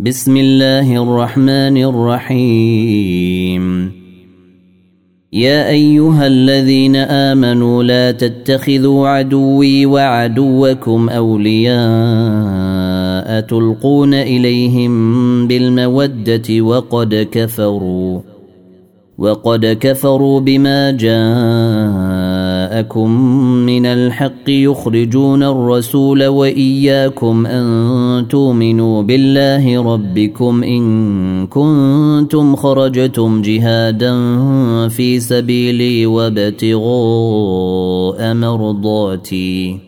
بسم 0.00 0.36
الله 0.36 1.02
الرحمن 1.02 1.76
الرحيم. 1.76 3.64
يا 5.32 5.68
أيها 5.68 6.26
الذين 6.26 6.96
آمنوا 6.96 7.82
لا 7.82 8.10
تتخذوا 8.10 9.08
عدوي 9.08 9.86
وعدوكم 9.86 11.08
أولياء 11.08 11.78
تلقون 13.40 14.14
إليهم 14.14 14.92
بالمودة 15.48 16.60
وقد 16.60 17.28
كفروا 17.32 18.20
وقد 19.18 19.66
كفروا 19.80 20.40
بما 20.40 20.90
جاءكم 22.78 23.10
من 23.66 23.86
الحق 23.86 24.48
يخرجون 24.48 25.42
الرسول 25.42 26.26
وإياكم 26.26 27.46
أن 27.46 28.28
تؤمنوا 28.28 29.02
بالله 29.02 29.92
ربكم 29.94 30.62
إن 30.62 31.46
كنتم 31.46 32.56
خرجتم 32.56 33.42
جهادا 33.42 34.14
في 34.88 35.20
سبيلي 35.20 36.06
وابتغاء 36.06 36.84
مرضاتي. 38.34 39.78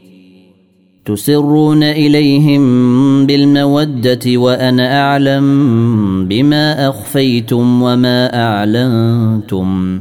تسرون 1.05 1.83
إليهم 1.83 3.27
بالمودة 3.27 4.36
وأنا 4.36 5.00
أعلم 5.00 6.27
بما 6.28 6.88
أخفيتم 6.88 7.83
وما 7.83 8.42
أعلنتم. 8.42 10.00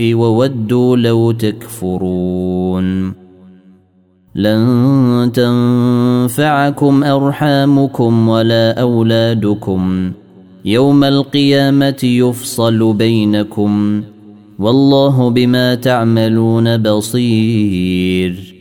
وودوا 0.00 0.96
لو 0.96 1.32
تكفرون. 1.32 3.12
لن 4.34 5.30
تنفعكم 5.34 7.04
أرحامكم 7.04 8.28
ولا 8.28 8.80
أولادكم. 8.80 10.12
يوم 10.64 11.04
القيامة 11.04 12.00
يفصل 12.02 12.92
بينكم. 12.92 14.02
والله 14.58 15.30
بما 15.30 15.74
تعملون 15.74 16.76
بصير. 16.76 18.51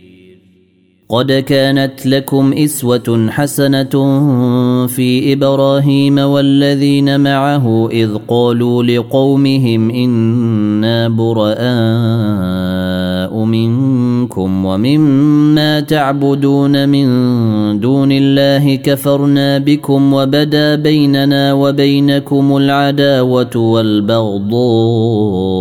قد 1.11 1.31
كانت 1.31 2.05
لكم 2.05 2.53
إسوة 2.53 3.27
حسنة 3.29 3.89
في 4.87 5.33
إبراهيم 5.33 6.17
والذين 6.17 7.19
معه 7.19 7.89
إذ 7.91 8.09
قالوا 8.27 8.83
لقومهم 8.83 9.91
إنا 9.91 11.09
براء 11.09 11.61
منكم 13.45 14.65
ومما 14.65 15.79
تعبدون 15.79 16.89
من 16.89 17.09
دون 17.79 18.11
الله 18.11 18.75
كفرنا 18.75 19.57
بكم 19.57 20.13
وبدا 20.13 20.75
بيننا 20.75 21.53
وبينكم 21.53 22.57
العداوة 22.57 23.55
والبغضاء 23.55 25.60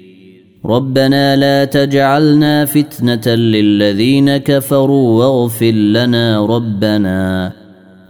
ربنا 0.65 1.35
لا 1.35 1.65
تجعلنا 1.65 2.65
فتنة 2.65 3.35
للذين 3.35 4.37
كفروا 4.37 5.19
واغفر 5.19 5.71
لنا 5.71 6.45
ربنا 6.45 7.51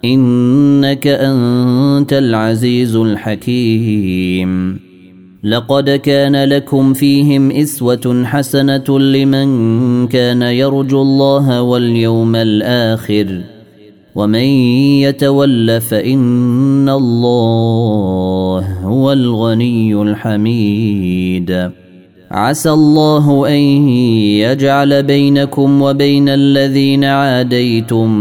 إنك 0.06 1.08
أنت 1.08 2.14
العزيز 2.14 2.96
الحكيم. 2.96 4.80
لقد 5.44 5.90
كان 5.90 6.44
لكم 6.44 6.94
فيهم 6.94 7.52
إسوة 7.52 8.24
حسنة 8.26 9.00
لمن 9.00 10.08
كان 10.08 10.42
يرجو 10.42 11.02
الله 11.02 11.62
واليوم 11.62 12.36
الآخر 12.36 13.42
ومن 14.16 14.46
يتول 15.04 15.82
فإن 15.82 16.90
الله 16.90 18.80
هو 18.84 19.12
الغني 19.12 20.02
الحميد. 20.02 21.72
عسى 22.32 22.72
الله 22.72 23.48
أن 23.48 23.90
يجعل 24.40 25.04
بينكم 25.04 25.82
وبين 25.82 26.30
الذين 26.30 27.04
عاديتم 27.04 28.12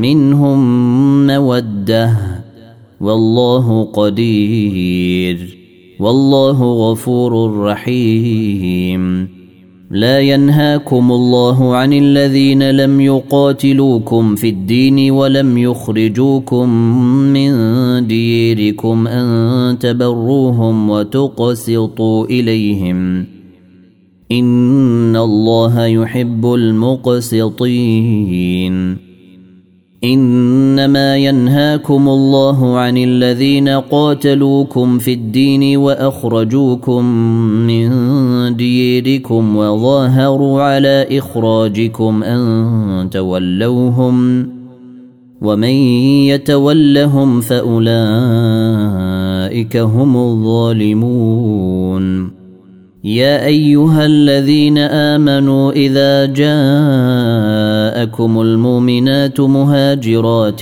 منهم 0.00 1.26
مودة. 1.26 2.16
والله 3.00 3.84
قدير. 3.84 5.58
والله 6.00 6.90
غفور 6.90 7.58
رحيم. 7.58 9.28
لا 9.90 10.20
ينهاكم 10.20 11.12
الله 11.12 11.76
عن 11.76 11.92
الذين 11.92 12.70
لم 12.70 13.00
يقاتلوكم 13.00 14.34
في 14.34 14.48
الدين 14.48 15.10
ولم 15.10 15.58
يخرجوكم 15.58 16.68
من 17.08 17.52
ديركم 18.06 19.06
أن 19.06 19.78
تبروهم 19.78 20.90
وتقسطوا 20.90 22.26
إليهم. 22.26 23.41
ان 24.32 25.16
الله 25.16 25.86
يحب 25.86 26.54
المقسطين 26.54 27.72
انما 30.04 31.16
ينهاكم 31.16 32.08
الله 32.08 32.76
عن 32.78 32.96
الذين 32.96 33.68
قاتلوكم 33.68 34.98
في 34.98 35.12
الدين 35.12 35.76
واخرجوكم 35.76 37.04
من 37.66 37.90
ديركم 38.56 39.56
وظاهروا 39.56 40.62
على 40.62 41.06
اخراجكم 41.10 42.22
ان 42.22 43.10
تولوهم 43.10 44.48
ومن 45.42 45.74
يتولهم 46.28 47.40
فاولئك 47.40 47.86
هم 49.76 50.16
الظالمون 50.16 51.62
يا 53.04 53.46
أيها 53.46 54.06
الذين 54.06 54.78
آمنوا 54.78 55.72
إذا 55.72 56.26
جاءكم 56.26 58.40
المؤمنات 58.40 59.40
مهاجرات 59.40 60.60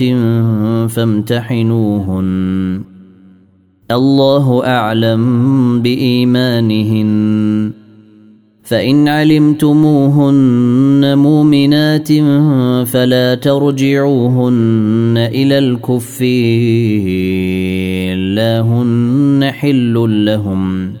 فامتحنوهن. 0.89 2.81
الله 3.91 4.65
أعلم 4.65 5.81
بإيمانهن. 5.81 7.71
فإن 8.63 9.07
علمتموهن 9.07 11.13
مؤمنات 11.17 12.07
فلا 12.87 13.35
ترجعوهن 13.35 15.13
إلى 15.17 15.59
الكفين 15.59 16.95
لا 18.35 18.61
هن 18.61 19.49
حل 19.51 20.25
لهم. 20.25 21.00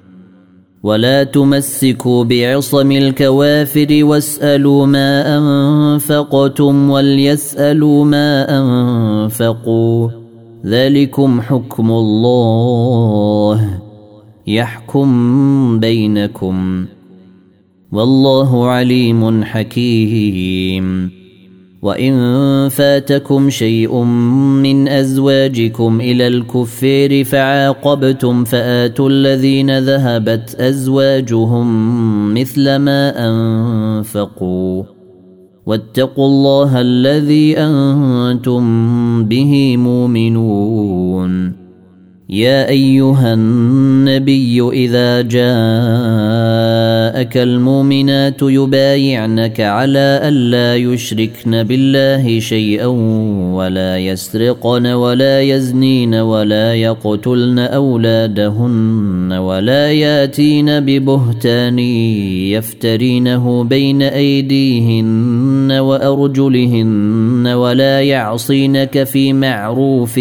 ولا 0.83 1.23
تمسكوا 1.23 2.23
بعصم 2.23 2.91
الكوافر 2.91 3.87
واسالوا 4.01 4.85
ما 4.85 5.37
انفقتم 5.37 6.89
وليسالوا 6.89 8.05
ما 8.05 8.45
انفقوا 8.59 10.09
ذلكم 10.65 11.41
حكم 11.41 11.91
الله 11.91 13.79
يحكم 14.47 15.79
بينكم 15.79 16.85
والله 17.91 18.67
عليم 18.67 19.43
حكيم 19.43 21.11
وان 21.81 22.69
فاتكم 22.69 23.49
شيء 23.49 24.03
من 24.63 24.87
ازواجكم 24.87 26.01
إلى 26.01 26.27
الكفير 26.27 27.23
فعاقبتم 27.23 28.43
فاتوا 28.43 29.09
الذين 29.09 29.79
ذهبت 29.79 30.55
ازواجهم 30.55 31.67
مثل 32.33 32.75
ما 32.75 33.29
انفقوا 33.29 34.83
واتقوا 35.65 36.25
الله 36.25 36.81
الذي 36.81 37.57
أنتم 37.57 38.63
به 39.25 39.77
مؤمنون 39.77 40.70
يا 42.31 42.69
أيها 42.69 43.33
النبي 43.33 44.69
إذا 44.69 45.21
جاءك 45.21 45.41
المؤمنات 47.37 48.41
يبايعنك 48.41 49.61
على 49.61 50.19
الا 50.23 50.75
يشركن 50.75 51.63
بالله 51.63 52.39
شيئا 52.39 52.85
ولا 53.55 53.97
يسرقن 53.97 54.87
ولا 54.87 55.41
يزنين 55.41 56.15
ولا 56.15 56.75
يقتلن 56.75 57.59
أولادهن 57.59 59.33
ولا 59.33 59.91
يأتين 59.91 60.79
ببهتان 60.79 61.79
يفترينه 62.49 63.63
بين 63.63 64.01
أيديهن 64.01 65.71
وأرجلهن 65.71 67.47
ولا 67.47 68.01
يعصينك 68.01 69.03
في 69.03 69.33
معروف 69.33 70.19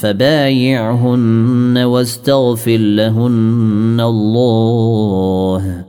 فبايعهن 0.00 1.21
لهن 1.22 1.78
واستغفر 1.78 2.76
لهن 2.76 4.00
الله. 4.00 5.84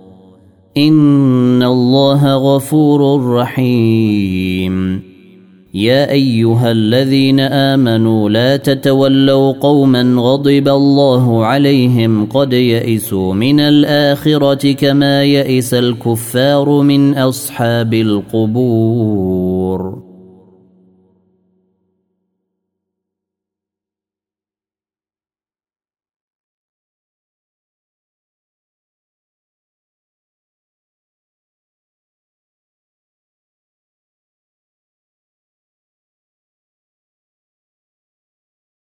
إن 0.77 1.63
الله 1.63 2.35
غفور 2.35 3.33
رحيم. 3.33 5.01
يا 5.74 6.12
أيها 6.12 6.71
الذين 6.71 7.39
آمنوا 7.39 8.30
لا 8.30 8.57
تتولوا 8.57 9.51
قوما 9.51 10.15
غضب 10.18 10.68
الله 10.68 11.45
عليهم 11.45 12.25
قد 12.25 12.53
يئسوا 12.53 13.33
من 13.33 13.59
الآخرة 13.59 14.71
كما 14.71 15.24
يئس 15.24 15.74
الكفار 15.74 16.81
من 16.81 17.18
أصحاب 17.18 17.94
القبور. 17.94 20.03